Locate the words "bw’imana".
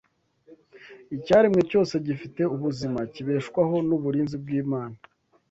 4.43-4.95